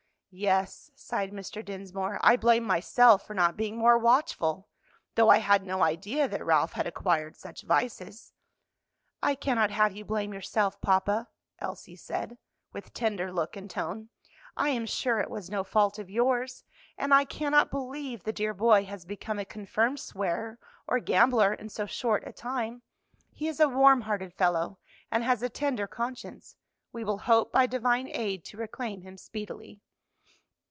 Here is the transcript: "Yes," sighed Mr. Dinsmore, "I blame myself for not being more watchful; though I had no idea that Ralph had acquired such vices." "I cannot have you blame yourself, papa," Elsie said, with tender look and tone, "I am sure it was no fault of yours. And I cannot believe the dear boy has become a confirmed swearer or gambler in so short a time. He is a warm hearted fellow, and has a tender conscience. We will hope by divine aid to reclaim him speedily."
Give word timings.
"Yes," 0.33 0.89
sighed 0.95 1.31
Mr. 1.33 1.61
Dinsmore, 1.61 2.17
"I 2.23 2.37
blame 2.37 2.63
myself 2.63 3.27
for 3.27 3.33
not 3.33 3.57
being 3.57 3.77
more 3.77 3.97
watchful; 3.97 4.69
though 5.15 5.27
I 5.27 5.39
had 5.39 5.65
no 5.65 5.83
idea 5.83 6.25
that 6.29 6.45
Ralph 6.45 6.71
had 6.71 6.87
acquired 6.87 7.35
such 7.35 7.63
vices." 7.63 8.31
"I 9.21 9.35
cannot 9.35 9.71
have 9.71 9.93
you 9.93 10.05
blame 10.05 10.33
yourself, 10.33 10.79
papa," 10.79 11.27
Elsie 11.59 11.97
said, 11.97 12.37
with 12.71 12.93
tender 12.93 13.29
look 13.29 13.57
and 13.57 13.69
tone, 13.69 14.07
"I 14.55 14.69
am 14.69 14.85
sure 14.85 15.19
it 15.19 15.29
was 15.29 15.49
no 15.49 15.65
fault 15.65 15.99
of 15.99 16.09
yours. 16.09 16.63
And 16.97 17.13
I 17.13 17.25
cannot 17.25 17.69
believe 17.69 18.23
the 18.23 18.31
dear 18.31 18.53
boy 18.53 18.85
has 18.85 19.03
become 19.03 19.37
a 19.37 19.43
confirmed 19.43 19.99
swearer 19.99 20.59
or 20.87 20.99
gambler 21.01 21.53
in 21.53 21.67
so 21.67 21.85
short 21.85 22.23
a 22.25 22.31
time. 22.31 22.83
He 23.33 23.49
is 23.49 23.59
a 23.59 23.67
warm 23.67 23.99
hearted 23.99 24.33
fellow, 24.35 24.79
and 25.11 25.25
has 25.25 25.43
a 25.43 25.49
tender 25.49 25.87
conscience. 25.87 26.55
We 26.93 27.03
will 27.03 27.17
hope 27.17 27.51
by 27.51 27.65
divine 27.67 28.07
aid 28.09 28.45
to 28.45 28.55
reclaim 28.55 29.01
him 29.01 29.17
speedily." 29.17 29.81